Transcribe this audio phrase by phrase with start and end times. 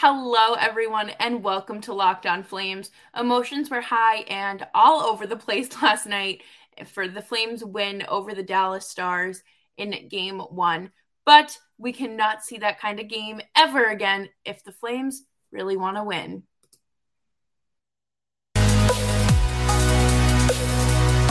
[0.00, 2.92] Hello, everyone, and welcome to Locked On Flames.
[3.18, 6.42] Emotions were high and all over the place last night
[6.86, 9.42] for the Flames win over the Dallas Stars
[9.76, 10.92] in game one.
[11.26, 15.96] But we cannot see that kind of game ever again if the Flames really want
[15.96, 16.44] to win.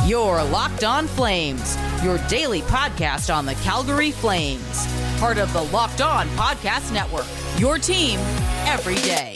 [0.05, 4.87] Your Locked On Flames, your daily podcast on the Calgary Flames,
[5.21, 7.36] part of the Locked On Podcast Network.
[7.57, 8.19] Your team
[8.67, 9.33] every day.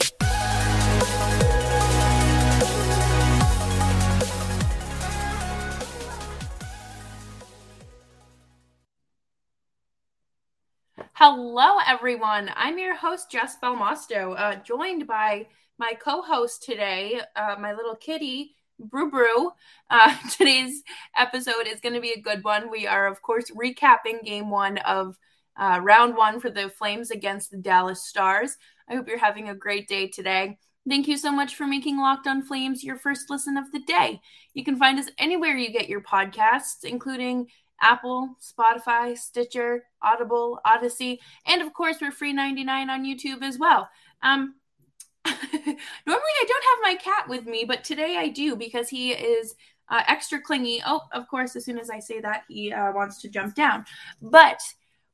[11.14, 12.52] Hello, everyone.
[12.56, 15.48] I'm your host, Jess Belmosto, uh, joined by
[15.80, 19.50] my co host today, uh, my little kitty, Brew Brew.
[19.90, 20.84] Uh, today's
[21.18, 22.70] episode is going to be a good one.
[22.70, 25.18] We are, of course, recapping game one of
[25.58, 28.58] uh, round one for the Flames against the Dallas Stars.
[28.90, 30.58] I hope you're having a great day today.
[30.90, 34.20] Thank you so much for making Locked on Flames your first listen of the day.
[34.54, 37.48] You can find us anywhere you get your podcasts, including
[37.82, 43.90] Apple, Spotify, Stitcher, Audible, Audacy, and of course, we're free 99 on YouTube as well.
[44.24, 44.56] Um,
[45.26, 49.56] normally, I don't have my cat with me, but today I do because he is
[49.90, 50.82] uh, extra clingy.
[50.86, 53.86] Oh, of course, as soon as I say that, he uh, wants to jump down.
[54.22, 54.60] But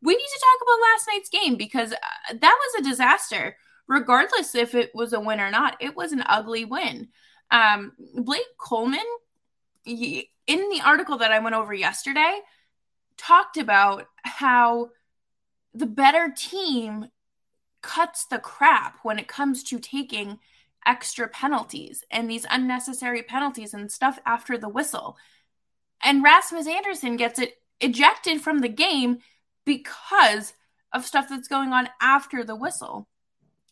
[0.02, 3.58] we need to talk about last night's game because uh, that was a disaster.
[3.88, 7.08] Regardless if it was a win or not, it was an ugly win.
[7.52, 9.00] Um, Blake Coleman,
[9.86, 12.40] in the article that I went over yesterday,
[13.16, 14.90] talked about how
[15.74, 17.08] the better team
[17.82, 20.40] cuts the crap when it comes to taking
[20.86, 25.18] extra penalties and these unnecessary penalties and stuff after the whistle.
[26.04, 29.20] And Rasmus Andersson gets it ejected from the game
[29.68, 30.54] because
[30.94, 33.08] of stuff that's going on after the whistle.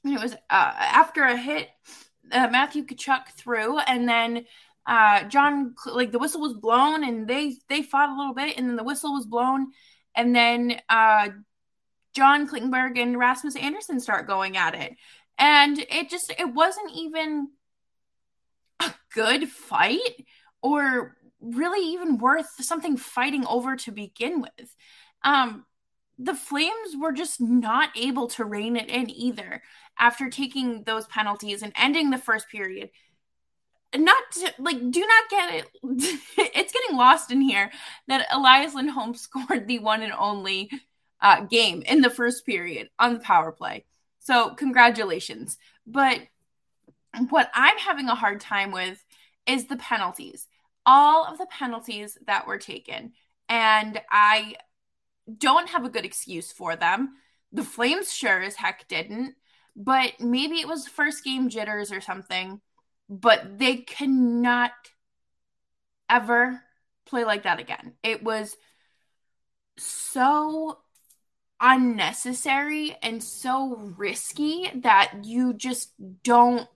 [0.04, 1.70] And it was uh, after a hit,
[2.32, 4.46] uh, Matthew Tkachuk threw, and then
[4.86, 8.70] uh, John, like the whistle was blown, and they they fought a little bit, and
[8.70, 9.72] then the whistle was blown,
[10.16, 11.30] and then uh,
[12.14, 14.94] John Klingberg and Rasmus Andersson start going at it,
[15.40, 17.50] and it just it wasn't even
[18.80, 20.26] a good fight
[20.62, 24.76] or really even worth something fighting over to begin with.
[25.24, 25.66] Um,
[26.18, 29.62] the Flames were just not able to rein it in either
[30.00, 32.90] after taking those penalties and ending the first period.
[33.96, 35.70] Not to, like, do not get it.
[36.38, 37.72] it's getting lost in here
[38.08, 40.70] that Elias Lindholm scored the one and only
[41.22, 43.86] uh, game in the first period on the power play.
[44.20, 45.58] So, congratulations.
[45.86, 46.20] But
[47.30, 49.04] what I'm having a hard time with
[49.46, 50.48] is the penalties.
[50.86, 53.14] All of the penalties that were taken.
[53.48, 54.56] And I
[55.38, 57.16] don't have a good excuse for them.
[57.52, 59.36] The Flames sure as heck didn't,
[59.76, 62.62] but maybe it was first game jitters or something.
[63.10, 64.72] But they cannot
[66.10, 66.62] ever
[67.06, 67.94] play like that again.
[68.04, 68.56] It was
[69.78, 70.80] so
[71.60, 75.94] unnecessary and so risky that you just
[76.24, 76.68] don't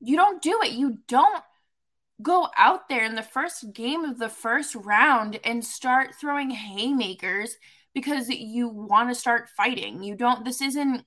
[0.00, 0.72] you don't do it.
[0.72, 1.42] You don't
[2.20, 7.56] go out there in the first game of the first round and start throwing haymakers
[7.94, 10.02] because you want to start fighting.
[10.02, 11.04] You don't, this isn't,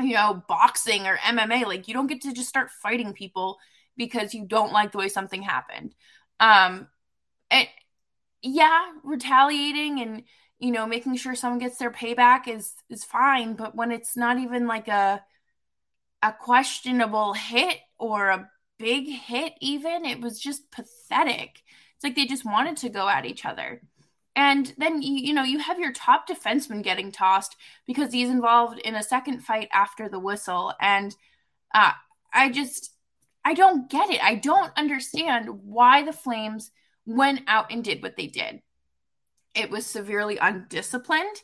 [0.00, 1.64] you know, boxing or MMA.
[1.64, 3.58] Like, you don't get to just start fighting people
[3.96, 5.94] because you don't like the way something happened.
[6.40, 6.88] Um,
[7.50, 7.68] and
[8.42, 10.22] yeah, retaliating and,
[10.58, 13.54] you know, making sure someone gets their payback is, is fine.
[13.54, 15.22] But when it's not even like a,
[16.22, 21.62] a questionable hit or a big hit, even, it was just pathetic.
[21.94, 23.82] It's like they just wanted to go at each other.
[24.38, 27.56] And then you, you know you have your top defenseman getting tossed
[27.88, 31.12] because he's involved in a second fight after the whistle, and
[31.74, 31.90] uh,
[32.32, 32.92] I just
[33.44, 34.22] I don't get it.
[34.22, 36.70] I don't understand why the Flames
[37.04, 38.62] went out and did what they did.
[39.56, 41.42] It was severely undisciplined.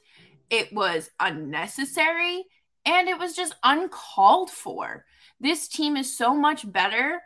[0.49, 2.44] It was unnecessary
[2.84, 5.05] and it was just uncalled for.
[5.40, 7.23] This team is so much better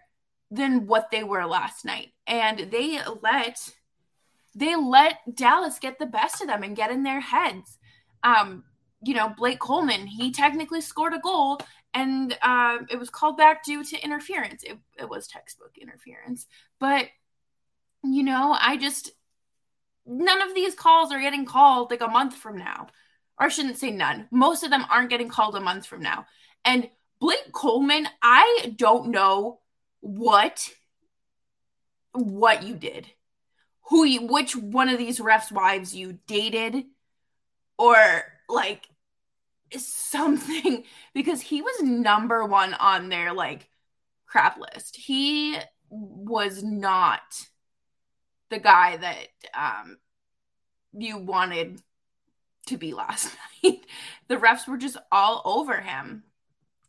[0.51, 2.13] than what they were last night.
[2.27, 3.71] And they let
[4.59, 7.79] they let Dallas get the best of them and get in their heads.
[8.23, 8.65] Um,
[9.03, 11.61] you know, Blake Coleman, he technically scored a goal
[11.95, 14.65] and uh, it was called back due to interference.
[14.65, 16.47] It, it was textbook interference.
[16.81, 17.07] But,
[18.03, 19.13] you know, I just,
[20.05, 22.89] none of these calls are getting called like a month from now.
[23.39, 24.27] Or I shouldn't say none.
[24.33, 26.27] Most of them aren't getting called a month from now.
[26.65, 26.91] And
[27.21, 29.61] Blake Coleman, I don't know
[30.01, 30.69] what
[32.13, 33.07] what you did
[33.89, 36.85] who you, which one of these refs' wives you dated,
[37.79, 37.97] or
[38.49, 38.89] like
[39.77, 43.69] something because he was number one on their like
[44.27, 44.97] crap list.
[44.97, 45.57] He
[45.91, 47.47] was not
[48.51, 49.99] the guy that um,
[50.93, 51.81] you wanted
[52.67, 53.81] to be last night.
[54.29, 56.25] the refs were just all over him.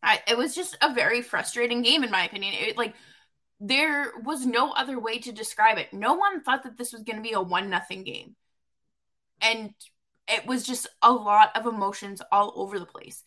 [0.01, 2.53] I, it was just a very frustrating game, in my opinion.
[2.57, 2.93] It, like
[3.59, 5.93] there was no other way to describe it.
[5.93, 8.35] No one thought that this was going to be a one nothing game,
[9.41, 9.73] and
[10.27, 13.23] it was just a lot of emotions all over the place.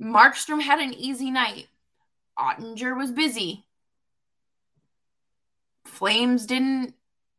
[0.00, 1.68] Markstrom had an easy night.
[2.38, 3.66] Oettinger was busy.
[5.84, 6.94] Flames didn't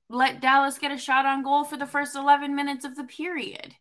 [0.10, 3.76] let Dallas get a shot on goal for the first 11 minutes of the period.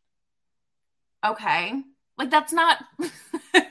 [1.25, 1.83] Okay.
[2.19, 2.79] Like, that's not.
[3.55, 3.67] it,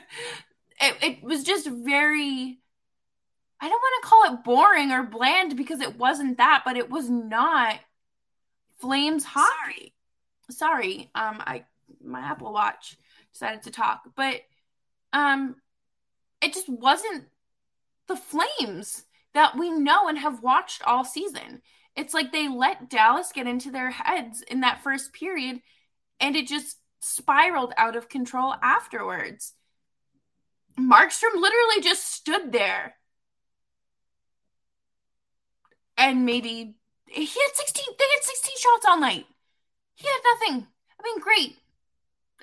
[0.80, 2.58] it was just very.
[3.60, 6.90] I don't want to call it boring or bland because it wasn't that, but it
[6.90, 7.78] was not
[8.80, 9.94] Flames hockey.
[10.50, 10.50] Sorry.
[10.50, 11.10] Sorry.
[11.14, 11.64] Um, I
[12.04, 12.96] my Apple Watch
[13.32, 14.42] decided to talk, but
[15.12, 15.56] um,
[16.42, 17.24] it just wasn't
[18.06, 19.04] the Flames
[19.34, 21.62] that we know and have watched all season.
[21.94, 25.60] It's like they let Dallas get into their heads in that first period
[26.20, 29.54] and it just spiraled out of control afterwards.
[30.78, 32.95] Markstrom literally just stood there.
[35.96, 36.74] And maybe
[37.06, 39.26] he had 16 they had 16 shots all night.
[39.94, 40.66] He had nothing.
[41.00, 41.56] I mean, great.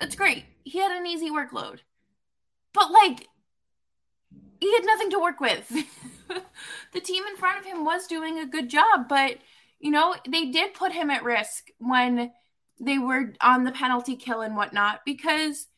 [0.00, 0.44] That's great.
[0.64, 1.80] He had an easy workload.
[2.72, 3.28] But like
[4.60, 5.68] he had nothing to work with.
[6.92, 9.38] the team in front of him was doing a good job, but
[9.78, 12.32] you know, they did put him at risk when
[12.80, 15.68] they were on the penalty kill and whatnot because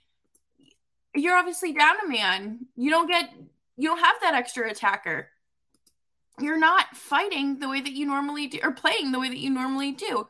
[1.14, 2.67] you're obviously down a man.
[2.76, 3.31] You don't get
[3.76, 5.28] you don't have that extra attacker.
[6.40, 9.50] You're not fighting the way that you normally do or playing the way that you
[9.50, 10.28] normally do.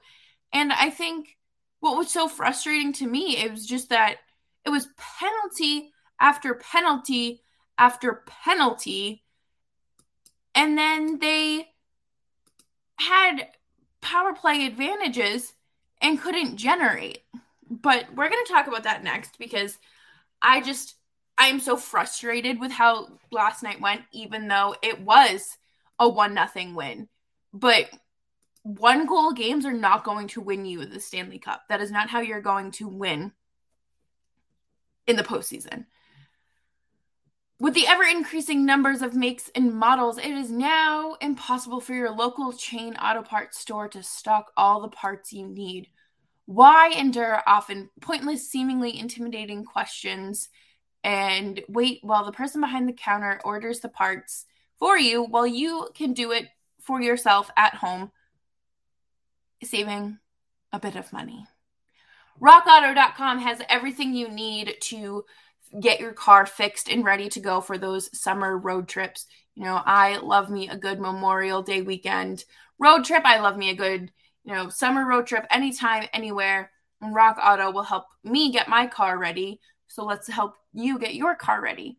[0.53, 1.37] And I think
[1.81, 4.17] what was so frustrating to me it was just that
[4.64, 7.43] it was penalty after penalty
[7.79, 9.23] after penalty.
[10.55, 11.69] And then they
[12.99, 13.49] had
[14.00, 15.52] power play advantages
[16.00, 17.19] and couldn't generate.
[17.69, 19.76] But we're going to talk about that next because
[20.41, 20.94] I just
[21.38, 25.59] I am so frustrated with how last night went even though it was
[25.99, 27.09] a one nothing win.
[27.53, 27.91] But
[28.63, 31.63] one goal games are not going to win you the Stanley Cup.
[31.69, 33.33] That is not how you're going to win
[35.07, 35.87] in the postseason.
[37.59, 42.11] With the ever increasing numbers of makes and models, it is now impossible for your
[42.11, 45.89] local chain auto parts store to stock all the parts you need.
[46.45, 50.51] Why endure often pointless, seemingly intimidating questions
[51.03, 54.45] and wait while the person behind the counter orders the parts
[54.78, 56.49] for you while you can do it
[56.81, 58.12] for yourself at home,
[59.62, 60.19] saving
[60.73, 61.46] a bit of money?
[62.40, 65.25] RockAuto.com has everything you need to
[65.81, 69.26] get your car fixed and ready to go for those summer road trips.
[69.55, 72.44] You know, I love me a good Memorial Day weekend
[72.78, 73.23] road trip.
[73.25, 74.12] I love me a good,
[74.44, 76.70] you know, summer road trip anytime, anywhere.
[77.00, 79.61] And Rock Auto will help me get my car ready.
[79.88, 81.99] So let's help you get your car ready.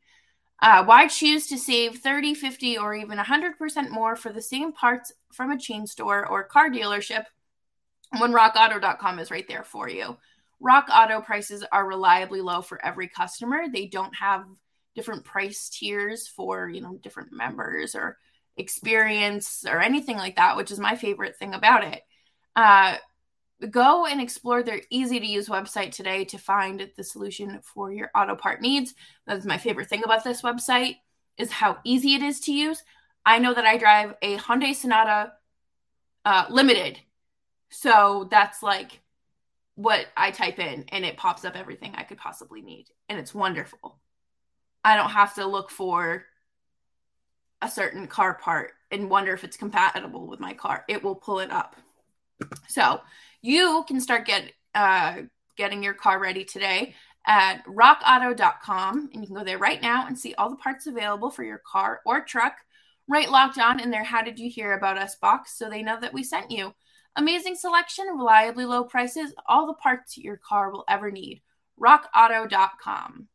[0.59, 5.11] Uh, why choose to save 30, 50, or even 100% more for the same parts
[5.31, 7.25] from a chain store or car dealership
[8.17, 10.17] when rockauto.com is right there for you?
[10.59, 13.65] Rock Auto prices are reliably low for every customer.
[13.71, 14.45] They don't have
[14.95, 18.17] different price tiers for, you know, different members or
[18.57, 22.01] experience or anything like that, which is my favorite thing about it.
[22.55, 22.95] Uh,
[23.69, 28.11] go and explore their easy to use website today to find the solution for your
[28.15, 28.93] auto part needs.
[29.25, 30.97] That's my favorite thing about this website
[31.37, 32.83] is how easy it is to use.
[33.25, 35.33] I know that I drive a Hyundai Sonata
[36.23, 36.99] uh, Limited,
[37.69, 39.01] so that's like
[39.75, 42.87] what I type in and it pops up everything I could possibly need.
[43.09, 43.99] And it's wonderful.
[44.83, 46.25] I don't have to look for
[47.61, 50.85] a certain car part and wonder if it's compatible with my car.
[50.87, 51.75] It will pull it up.
[52.67, 53.01] So
[53.41, 55.21] you can start get uh,
[55.57, 60.17] getting your car ready today at rockauto.com and you can go there right now and
[60.17, 62.53] see all the parts available for your car or truck
[63.09, 65.99] right locked on in their how did you hear about us box so they know
[65.99, 66.73] that we sent you
[67.17, 71.41] Amazing selection, reliably low prices, all the parts your car will ever need.
[71.81, 73.27] RockAuto.com.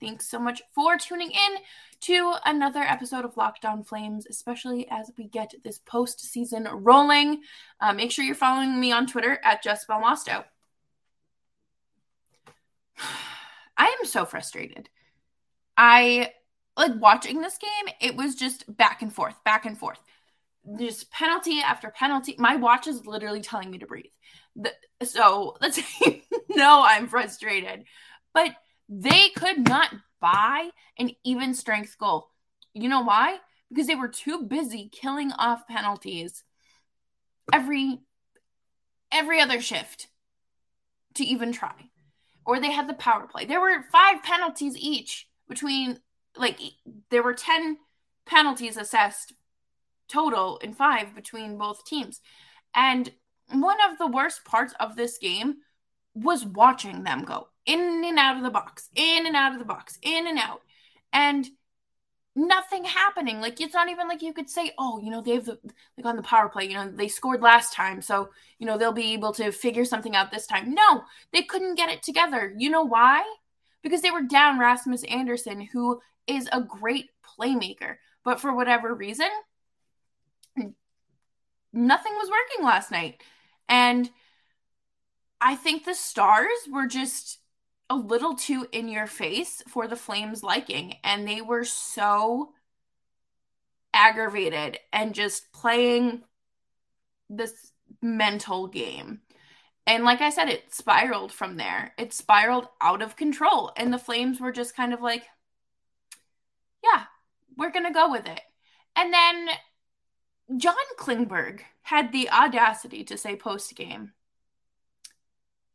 [0.00, 1.58] Thanks so much for tuning in
[2.02, 7.42] to another episode of Locked On Flames, especially as we get this postseason rolling.
[7.80, 10.44] Uh, make sure you're following me on Twitter at Jess Belmosto.
[13.76, 14.88] I am so frustrated.
[15.76, 16.32] I
[16.76, 20.00] like watching this game, it was just back and forth, back and forth
[20.78, 22.34] just penalty after penalty.
[22.38, 24.12] My watch is literally telling me to breathe.
[24.56, 27.84] The, so let's say, no, I'm frustrated.
[28.34, 28.52] But
[28.92, 32.30] They could not buy an even strength goal.
[32.74, 33.38] You know why?
[33.68, 36.42] Because they were too busy killing off penalties
[37.52, 38.00] every
[39.12, 40.08] every other shift
[41.14, 41.74] to even try.
[42.44, 43.44] Or they had the power play.
[43.44, 46.00] There were five penalties each between
[46.36, 46.58] like
[47.10, 47.78] there were 10
[48.26, 49.34] penalties assessed
[50.08, 52.20] total in five between both teams.
[52.74, 53.12] And
[53.52, 55.58] one of the worst parts of this game
[56.12, 59.64] was watching them go in and out of the box, in and out of the
[59.64, 60.62] box, in and out.
[61.12, 61.48] And
[62.34, 63.40] nothing happening.
[63.40, 66.22] Like it's not even like you could say, oh, you know, they've like on the
[66.22, 69.52] power play, you know, they scored last time, so you know they'll be able to
[69.52, 70.74] figure something out this time.
[70.74, 71.02] No,
[71.32, 72.54] they couldn't get it together.
[72.56, 73.22] You know why?
[73.82, 79.28] Because they were down Rasmus Andersson, who is a great playmaker, but for whatever reason,
[81.72, 83.22] nothing was working last night.
[83.68, 84.10] And
[85.40, 87.39] I think the stars were just
[87.90, 90.94] a little too in your face for the Flames' liking.
[91.04, 92.52] And they were so
[93.92, 96.22] aggravated and just playing
[97.28, 99.20] this mental game.
[99.86, 101.92] And like I said, it spiraled from there.
[101.98, 103.72] It spiraled out of control.
[103.76, 105.24] And the Flames were just kind of like,
[106.84, 107.04] yeah,
[107.56, 108.40] we're going to go with it.
[108.94, 109.48] And then
[110.56, 114.12] John Klingberg had the audacity to say post game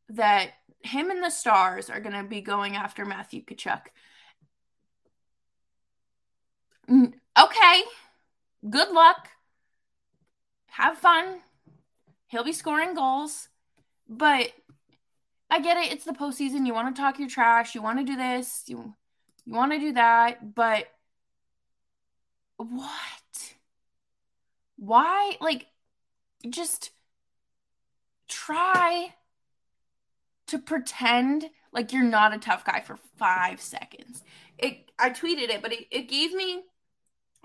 [0.10, 3.82] that him and the Stars are going to be going after Matthew Tkachuk.
[6.90, 7.82] Okay,
[8.70, 9.30] good luck.
[10.68, 11.40] Have fun.
[12.28, 13.50] He'll be scoring goals.
[14.08, 14.52] But
[15.50, 15.92] I get it.
[15.92, 16.66] It's the postseason.
[16.66, 17.76] You want to talk your trash.
[17.76, 18.64] You want to do this.
[18.68, 18.94] You
[19.46, 20.54] you want to do that.
[20.56, 20.88] But
[22.58, 23.56] what?
[24.78, 25.38] Why?
[25.42, 25.68] Like,
[26.50, 26.92] just
[28.28, 29.14] try
[30.56, 34.24] to pretend like you're not a tough guy for five seconds.
[34.58, 36.64] It I tweeted it, but it, it gave me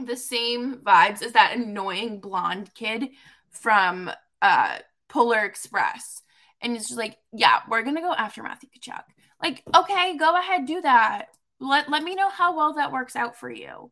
[0.04, 3.08] the same vibes as that annoying blonde kid
[3.50, 6.22] from uh Polar Express.
[6.62, 9.02] And it's just like, yeah, we're gonna go after Matthew Tkachuk.
[9.42, 11.26] Like, okay, go ahead, do that.
[11.58, 13.90] Let let me know how well that works out for you.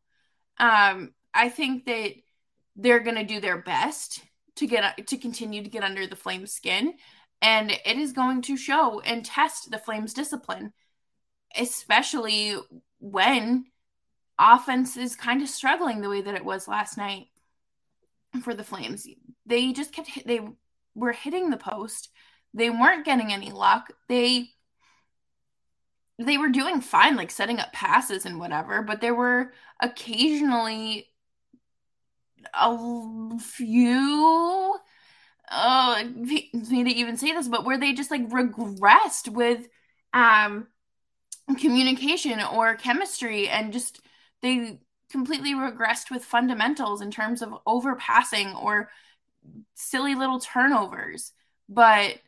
[0.59, 2.13] Um, I think that
[2.77, 4.23] they're gonna do their best
[4.57, 6.95] to get to continue to get under the flame skin
[7.41, 10.73] and it is going to show and test the Flames' discipline,
[11.57, 12.57] especially
[12.99, 13.67] when
[14.39, 17.27] offense is kind of struggling the way that it was last night
[18.43, 19.07] for the Flames.
[19.47, 20.41] They just kept they
[20.95, 22.11] were hitting the post.
[22.55, 23.93] They weren't getting any luck.
[24.09, 24.51] They
[26.19, 31.09] they were doing fine like setting up passes and whatever, but there were occasionally
[32.55, 34.77] a few
[35.51, 39.69] oh me to even say this but where they just like regressed with
[40.13, 40.67] um
[41.59, 44.01] communication or chemistry and just
[44.43, 44.79] they
[45.11, 48.91] completely regressed with fundamentals in terms of overpassing or
[49.75, 51.33] silly little turnovers.
[51.69, 52.19] But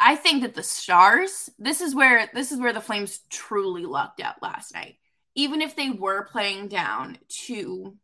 [0.00, 4.20] i think that the stars this is where this is where the flames truly lucked
[4.20, 4.96] out last night.
[5.36, 7.96] Even if they were playing down to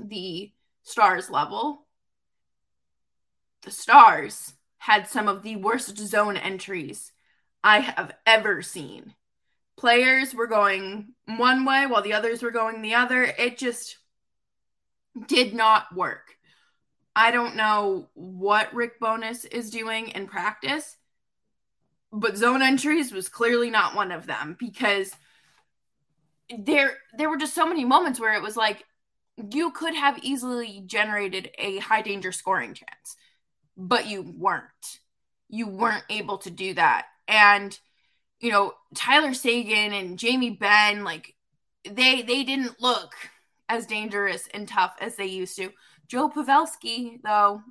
[0.00, 0.52] the
[0.84, 1.86] stars level
[3.62, 7.12] the Stars had some of the worst zone entries
[7.62, 9.14] I have ever seen.
[9.76, 13.22] Players were going one way while the others were going the other.
[13.22, 13.98] It just
[15.26, 16.36] did not work.
[17.14, 20.96] I don't know what Rick Bowness is doing in practice,
[22.12, 25.12] but zone entries was clearly not one of them because
[26.56, 28.84] there there were just so many moments where it was like
[29.50, 33.16] you could have easily generated a high danger scoring chance
[33.78, 34.98] but you weren't.
[35.48, 37.06] You weren't able to do that.
[37.26, 37.78] And
[38.40, 41.34] you know, Tyler Seguin and Jamie Benn like
[41.84, 43.14] they they didn't look
[43.68, 45.72] as dangerous and tough as they used to.
[46.06, 47.62] Joe Pavelski, though,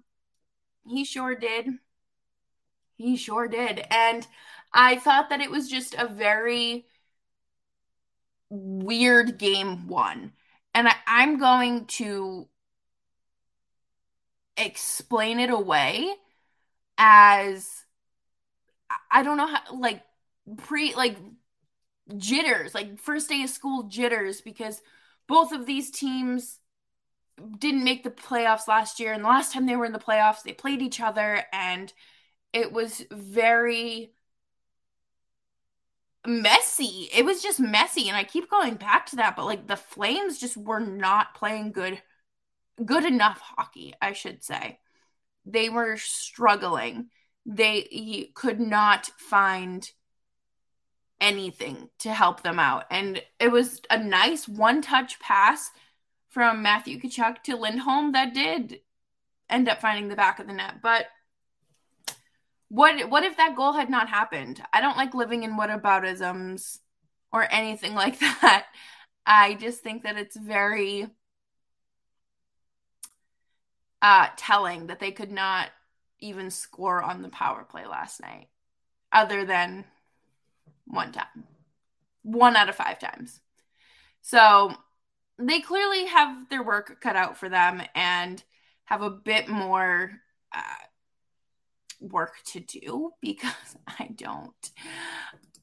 [0.86, 1.70] he sure did.
[2.96, 3.86] He sure did.
[3.90, 4.26] And
[4.74, 6.86] I thought that it was just a very
[8.50, 10.34] weird game one.
[10.74, 12.48] And I, am going to
[14.58, 16.14] explain it away
[16.98, 17.86] as
[19.12, 20.04] I don't know how like
[20.58, 21.18] pre like
[22.18, 24.82] jitters, like first day of school jitters because
[25.28, 26.60] both of these teams
[27.60, 30.42] didn't make the playoffs last year and the last time they were in the playoffs
[30.44, 31.94] they played each other and
[32.54, 34.12] it was very
[36.26, 37.10] messy.
[37.14, 40.40] It was just messy and I keep going back to that but like the Flames
[40.40, 42.02] just were not playing good
[42.84, 44.79] good enough hockey, I should say.
[45.46, 47.07] They were struggling.
[47.46, 49.89] They could not find
[51.19, 52.86] anything to help them out.
[52.91, 55.72] And it was a nice one touch pass
[56.29, 58.81] from Matthew Tkachuk to Lindholm that did
[59.50, 60.81] end up finding the back of the net.
[60.81, 61.07] But
[62.69, 64.62] what what if that goal had not happened?
[64.74, 66.79] I don't like living in whataboutisms
[67.31, 68.67] or anything like that.
[69.25, 71.07] I just think that it's very
[74.01, 75.70] uh, telling that they could not
[76.20, 78.48] even score on the power play last night,
[79.12, 79.86] other than
[80.86, 81.46] one time,
[82.24, 83.39] one out of five times.
[84.22, 84.74] So
[85.38, 88.44] they clearly have their work cut out for them and
[88.86, 90.12] have a bit more
[90.56, 90.86] uh,
[92.00, 94.72] work to do because I don't.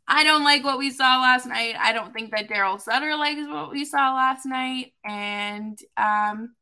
[0.07, 1.77] I don't like what we saw last night.
[1.81, 4.93] I don't think that Daryl Sutter likes what we saw last night.
[5.03, 6.55] And um,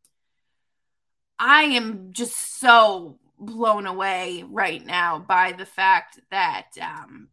[1.38, 7.28] I am just so blown away right now by the fact that um,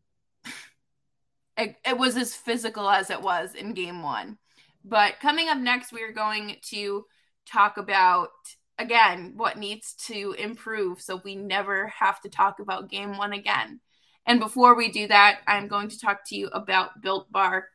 [1.58, 4.38] it, it was as physical as it was in game one.
[4.84, 7.06] But coming up next, we are going to
[7.46, 8.30] talk about
[8.78, 13.80] again what needs to improve so we never have to talk about game one again.
[14.26, 17.68] And before we do that, I'm going to talk to you about Built Bar.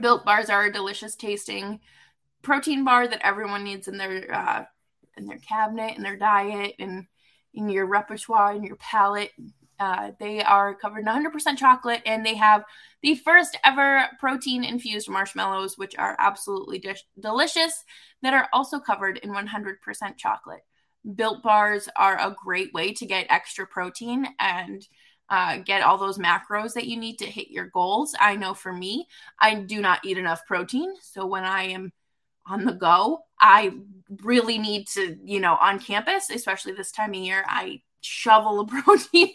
[0.00, 1.80] Built Bars are a delicious tasting
[2.42, 4.64] protein bar that everyone needs in their uh,
[5.16, 7.06] in their cabinet, in their diet, and
[7.54, 9.32] in your repertoire, and your palate.
[9.78, 12.64] Uh, they are covered in 100% chocolate and they have
[13.02, 17.84] the first ever protein infused marshmallows, which are absolutely dish- delicious,
[18.22, 19.76] that are also covered in 100%
[20.16, 20.62] chocolate.
[21.14, 24.86] Built bars are a great way to get extra protein and
[25.28, 28.14] uh, get all those macros that you need to hit your goals.
[28.18, 29.06] I know for me,
[29.38, 30.94] I do not eat enough protein.
[31.00, 31.92] So when I am
[32.48, 33.20] on the go.
[33.40, 33.72] I
[34.22, 38.66] really need to, you know, on campus, especially this time of year, I shovel a
[38.82, 39.34] protein,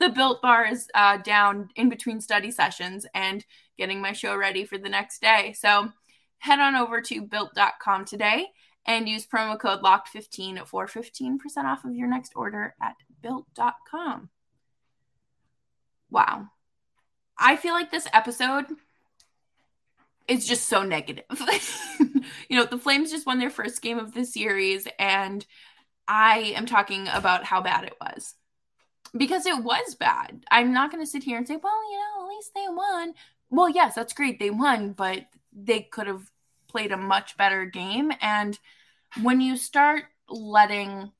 [0.00, 3.44] the built bars uh, down in between study sessions and
[3.76, 5.54] getting my show ready for the next day.
[5.56, 5.90] So
[6.38, 8.46] head on over to built.com today
[8.86, 14.30] and use promo code locked15 for 15% off of your next order at built.com.
[16.10, 16.46] Wow.
[17.38, 18.66] I feel like this episode
[20.28, 21.24] is just so negative.
[22.48, 25.44] you know, the Flames just won their first game of the series, and
[26.06, 28.34] I am talking about how bad it was
[29.16, 30.44] because it was bad.
[30.50, 33.14] I'm not going to sit here and say, well, you know, at least they won.
[33.50, 34.38] Well, yes, that's great.
[34.38, 36.30] They won, but they could have
[36.68, 38.12] played a much better game.
[38.20, 38.58] And
[39.22, 41.12] when you start letting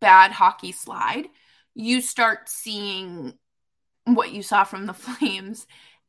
[0.00, 1.26] bad hockey slide,
[1.74, 3.34] you start seeing
[4.04, 5.66] what you saw from the Flames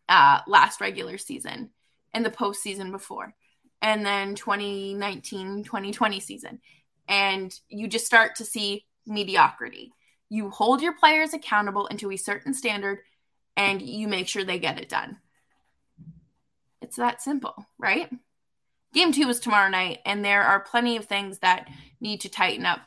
[0.09, 1.71] uh, last regular season
[2.13, 3.33] and the postseason before,
[3.81, 6.59] and then 2019 2020 season.
[7.07, 9.91] And you just start to see mediocrity.
[10.29, 12.99] You hold your players accountable into a certain standard
[13.55, 15.17] and you make sure they get it done.
[16.81, 18.09] It's that simple, right?
[18.93, 21.67] Game two is tomorrow night, and there are plenty of things that
[21.99, 22.79] need to tighten up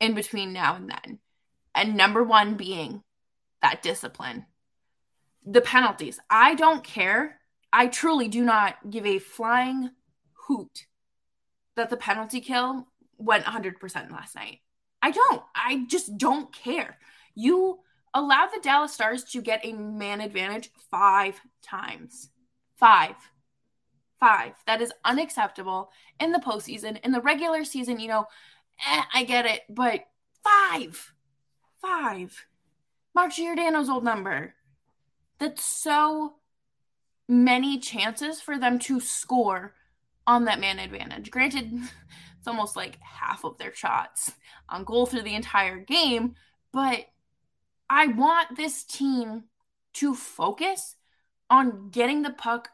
[0.00, 1.18] in between now and then.
[1.74, 3.02] And number one being
[3.62, 4.46] that discipline
[5.44, 6.20] the penalties.
[6.30, 7.38] I don't care.
[7.72, 9.90] I truly do not give a flying
[10.46, 10.86] hoot
[11.76, 12.86] that the penalty kill
[13.18, 14.60] went 100% last night.
[15.00, 15.42] I don't.
[15.54, 16.98] I just don't care.
[17.34, 17.80] You
[18.14, 22.30] allow the Dallas Stars to get a man advantage five times.
[22.76, 23.16] Five.
[24.20, 24.52] Five.
[24.66, 27.00] That is unacceptable in the postseason.
[27.04, 28.26] In the regular season, you know,
[28.86, 30.04] eh, I get it, but
[30.44, 31.12] five.
[31.80, 32.46] Five.
[33.14, 34.54] Mark Giordano's old number
[35.42, 36.34] that's so
[37.28, 39.74] many chances for them to score
[40.24, 41.32] on that man advantage.
[41.32, 41.72] Granted,
[42.38, 44.32] it's almost like half of their shots
[44.68, 46.36] on goal through the entire game,
[46.72, 47.06] but
[47.90, 49.44] I want this team
[49.94, 50.94] to focus
[51.50, 52.68] on getting the puck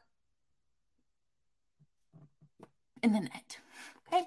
[3.03, 3.59] in the net.
[4.07, 4.27] Okay?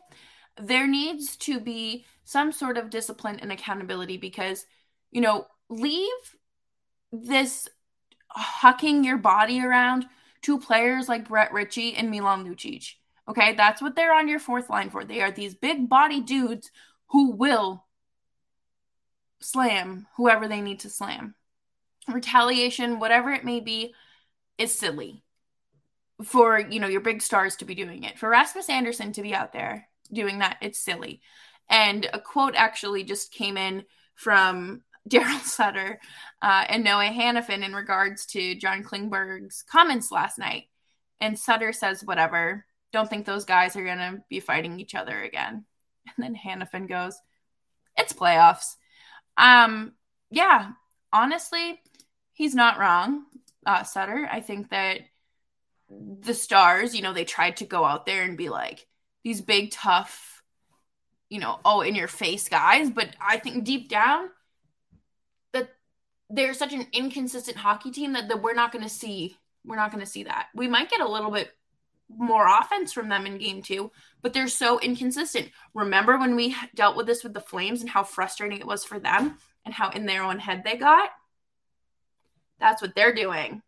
[0.60, 4.66] There needs to be some sort of discipline and accountability because,
[5.12, 6.10] you know, leave
[7.12, 7.70] this
[8.38, 10.06] hucking your body around
[10.44, 12.96] to players like Brett Ritchie and Milan Lucic.
[13.28, 15.06] Okay, that's what they're on your fourth line for.
[15.06, 16.72] They are these big body dudes
[17.08, 17.86] who will
[19.40, 21.36] slam whoever they need to slam.
[22.08, 23.94] Retaliation, whatever it may be,
[24.58, 25.24] is silly
[26.24, 28.18] for you know your big stars to be doing it.
[28.18, 31.22] For Rasmus Andersson to be out there doing that, it's silly.
[31.70, 36.00] And a quote actually just came in from Daryl Sutter
[36.42, 40.66] uh, and Noah Hanifin in regards to John Klingberg's comments last night.
[41.20, 45.22] And Sutter says, whatever, don't think those guys are going to be fighting each other
[45.22, 45.66] again.
[46.06, 47.16] And then Hanifin goes,
[47.98, 48.76] it's playoffs.
[49.38, 49.94] Um,
[50.30, 50.72] yeah,
[51.12, 51.82] honestly,
[52.34, 53.26] he's not wrong.
[53.66, 54.28] uh, Sutter.
[54.32, 55.02] I think that
[55.90, 58.88] the Stars, you know, they tried to go out there and be like
[59.24, 60.42] these big, tough,
[61.30, 62.90] you know, oh, in your face guys.
[62.90, 64.30] But I think deep down
[66.32, 69.38] they're such an inconsistent hockey team that, that we're not going to see.
[69.66, 70.48] We're not going to see that.
[70.56, 71.52] We might get a little bit
[72.10, 73.92] more offense from them in game two,
[74.22, 75.50] but they're so inconsistent.
[75.74, 79.00] Remember when we dealt with this with the Flames and how frustrating it was for
[79.00, 81.10] them and how in their own head they got?
[82.60, 83.62] That's what they're doing.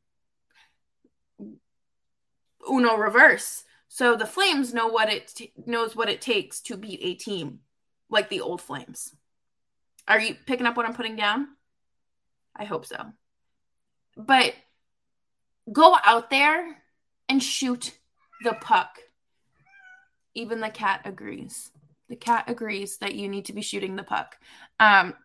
[2.70, 3.64] Uno reverse.
[3.88, 7.60] So the Flames know what it t- knows what it takes to beat a team
[8.10, 9.14] like the old Flames.
[10.08, 11.48] Are you picking up what I'm putting down?
[12.56, 13.14] I hope so.
[14.16, 14.54] But
[15.72, 16.78] go out there
[17.30, 17.98] and shoot
[18.44, 19.00] the puck.
[20.36, 21.72] Even the cat agrees.
[22.10, 24.38] The cat agrees that you need to be shooting the puck.
[24.80, 25.16] Um,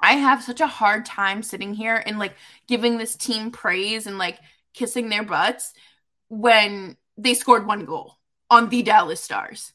[0.00, 2.34] I have such a hard time sitting here and like
[2.66, 4.38] giving this team praise and like
[4.72, 5.72] kissing their butts
[6.28, 8.16] when they scored one goal
[8.48, 9.72] on the Dallas Stars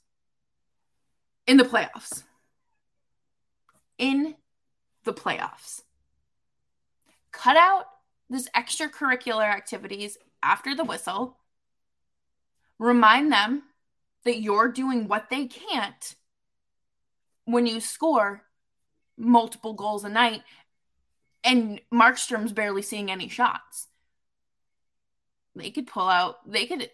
[1.48, 2.24] in the playoffs.
[3.98, 4.36] In
[5.04, 5.82] the playoffs.
[7.36, 7.86] Cut out
[8.30, 11.38] this extracurricular activities after the whistle
[12.78, 13.64] Remind them
[14.26, 16.16] that you're doing what they can't
[17.46, 18.44] when you score
[19.18, 20.42] multiple goals a night
[21.44, 23.88] and Markstrom's barely seeing any shots.
[25.56, 26.90] They could pull out, they could.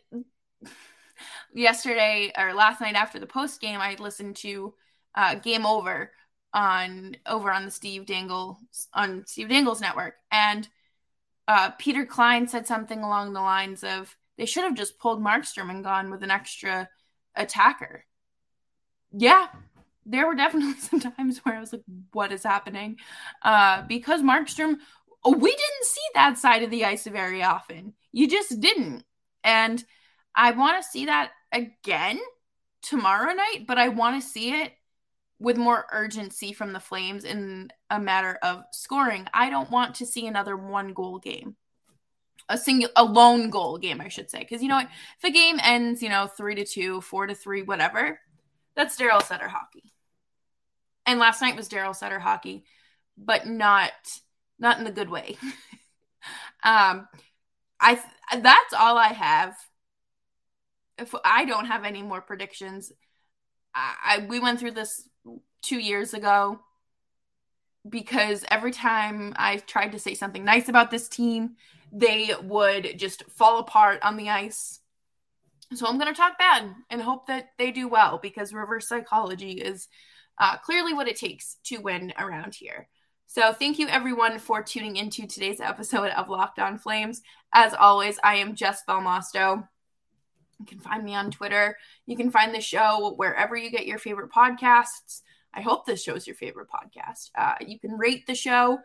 [1.53, 4.73] Yesterday or last night after the post game, I listened to
[5.15, 6.11] uh, Game Over
[6.53, 8.59] on over on the Steve Dangle
[8.93, 10.67] on Steve Dangle's network, and
[11.47, 15.69] uh, Peter Klein said something along the lines of, they should have just pulled Markstrom
[15.69, 16.87] and gone with an extra
[17.35, 18.05] attacker.
[19.11, 19.47] Yeah,
[20.05, 21.83] there were definitely some times where I was like,
[22.13, 22.97] what is happening?
[23.41, 24.77] Uh, because Markstrom,
[25.25, 27.93] oh, we didn't see that side of the ice very often.
[28.11, 29.03] You just didn't.
[29.43, 29.83] And
[30.33, 32.19] I want to see that again
[32.81, 34.71] tomorrow night, but I want to see it
[35.41, 39.27] with more urgency from the Flames in a matter of scoring.
[39.33, 41.55] I don't want to see another one goal game
[42.47, 44.39] a single a lone goal game, I should say.
[44.39, 44.89] Because you know what?
[45.17, 48.19] If a game ends, you know, three to two, four to three, whatever,
[48.75, 49.91] that's Daryl Sutter hockey.
[51.05, 52.63] And last night was Daryl Sutter hockey,
[53.17, 53.91] but not
[54.59, 55.37] not in the good way.
[56.63, 57.07] um
[57.79, 57.99] I
[58.37, 59.55] that's all I have.
[60.99, 62.91] If I don't have any more predictions,
[63.73, 65.07] I, I we went through this
[65.61, 66.59] two years ago
[67.87, 71.55] because every time I tried to say something nice about this team,
[71.91, 74.79] they would just fall apart on the ice.
[75.73, 79.53] So I'm going to talk bad and hope that they do well because reverse psychology
[79.53, 79.87] is
[80.37, 82.87] uh, clearly what it takes to win around here.
[83.27, 87.21] So thank you everyone for tuning into today's episode of Locked On Flames.
[87.53, 89.67] As always, I am Jess Belmosto.
[90.59, 91.77] You can find me on Twitter.
[92.05, 95.21] You can find the show wherever you get your favorite podcasts.
[95.53, 97.29] I hope this show's your favorite podcast.
[97.35, 98.79] Uh, you can rate the show,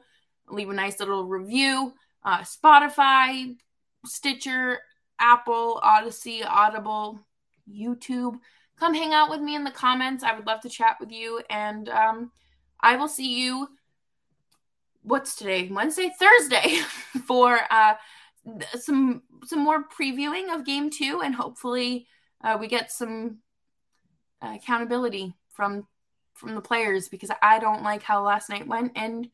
[0.48, 1.92] leave a nice little review
[2.26, 3.56] uh, Spotify,
[4.04, 4.80] Stitcher,
[5.18, 7.20] Apple, Audacy, Audible,
[7.70, 8.38] YouTube.
[8.78, 10.22] Come hang out with me in the comments.
[10.22, 11.40] I would love to chat with you.
[11.48, 12.32] And um,
[12.80, 13.68] I will see you,
[15.02, 15.68] what's today?
[15.70, 16.10] Wednesday?
[16.18, 16.80] Thursday
[17.26, 17.94] for uh,
[18.78, 21.22] some some more previewing of game two.
[21.24, 22.06] And hopefully
[22.42, 23.38] uh, we get some
[24.42, 25.86] uh, accountability from
[26.36, 29.30] from the players because I don't like how last night went and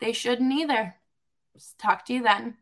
[0.00, 0.94] they shouldn't either.
[1.78, 2.56] Talk to you then.